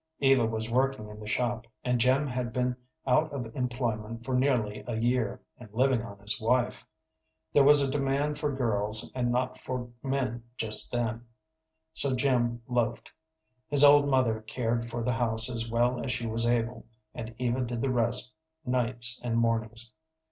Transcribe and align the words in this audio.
Eva 0.19 0.47
was 0.47 0.67
working 0.67 1.09
in 1.09 1.19
the 1.19 1.27
shop, 1.27 1.67
and 1.83 1.99
Jim 1.99 2.25
had 2.25 2.51
been 2.51 2.75
out 3.05 3.31
of 3.31 3.55
employment 3.55 4.25
for 4.25 4.33
nearly 4.33 4.83
a 4.87 4.97
year, 4.97 5.39
and 5.59 5.69
living 5.73 6.01
on 6.01 6.17
his 6.17 6.41
wife. 6.41 6.87
There 7.53 7.63
was 7.63 7.81
a 7.81 7.91
demand 7.91 8.39
for 8.39 8.51
girls 8.51 9.11
and 9.13 9.31
not 9.31 9.59
for 9.59 9.91
men 10.01 10.43
just 10.57 10.91
then, 10.91 11.27
so 11.93 12.15
Jim 12.15 12.63
loafed. 12.67 13.11
His 13.67 13.83
old 13.83 14.07
mother 14.09 14.41
cared 14.41 14.83
for 14.87 15.03
the 15.03 15.13
house 15.13 15.47
as 15.51 15.69
well 15.69 16.03
as 16.03 16.11
she 16.11 16.25
was 16.25 16.47
able, 16.47 16.87
and 17.13 17.35
Eva 17.37 17.61
did 17.63 17.83
the 17.83 17.91
rest 17.91 18.33
nights 18.65 19.21
and 19.23 19.37
mornings. 19.37 19.93